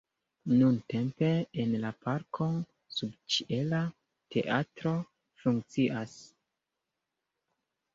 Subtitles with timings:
[0.53, 1.29] Nuntempe
[1.65, 2.49] en la parko
[2.97, 3.85] subĉiela
[4.39, 4.99] teatro
[5.45, 6.21] funkcias.